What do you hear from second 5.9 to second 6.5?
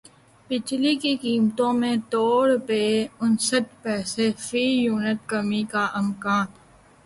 امکان